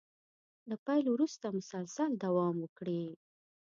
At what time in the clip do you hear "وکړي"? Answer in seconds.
2.59-3.03